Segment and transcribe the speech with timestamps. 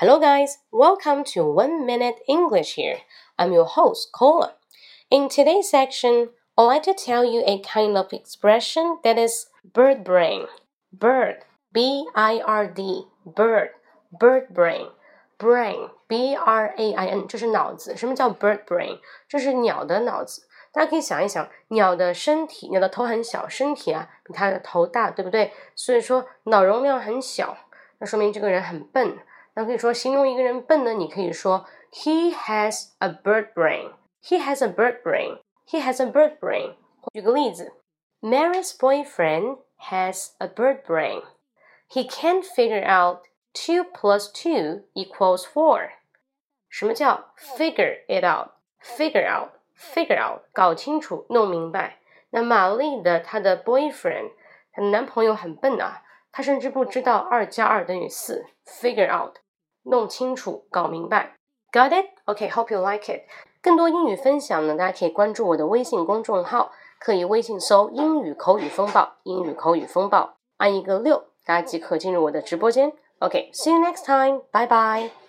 [0.00, 0.56] Hello, guys.
[0.72, 3.00] Welcome to One Minute English here.
[3.38, 4.54] I'm your host, Cola.
[5.10, 10.02] In today's section, I'd like to tell you a kind of expression that is bird
[10.02, 10.46] brain.
[10.90, 13.72] Bird, B I R D, bird,
[14.10, 14.86] bird brain.
[15.38, 17.94] Brain, B R A I N，这是脑子。
[17.94, 19.00] 什么叫 bird brain？
[19.28, 20.46] 这是鸟的脑子。
[20.72, 25.52] 大家可以想一想，鸟的身体，鸟的头很小，身体啊比它的头大，对不对？
[25.74, 27.54] 所以说脑容量很小，
[27.98, 29.18] 那说明这个人很笨。
[29.55, 33.93] 那可以说形容一个人笨呢，你可以说 He has a bird brain.
[34.21, 35.39] He has a bird brain.
[35.65, 36.75] He has a bird brain.
[37.13, 37.73] 举个例子
[38.21, 41.23] ，Mary's boyfriend has a bird brain.
[41.89, 43.21] He can't figure out
[43.53, 45.89] two plus two equals four.
[46.67, 51.99] 什么叫 figure it out？figure out，figure out，搞清楚，弄明白。
[52.31, 54.31] 那玛丽的她的 boyfriend，
[54.73, 56.01] 她的男朋友很笨啊，
[56.33, 58.45] 他甚至不知道二加二等于四。
[58.65, 59.37] figure out，
[59.85, 61.35] 弄清楚，搞明白。
[61.71, 62.05] Got it?
[62.25, 63.21] OK, hope you like it.
[63.61, 72.93] 更多英语分享呢，大家可以关注我的微信公众号，可以微信搜“英语口语风暴”，英语口语风暴，按一个六，大家即可进入我的直播间。
[73.19, 74.41] OK, see you next time.
[74.51, 75.24] Bye bye.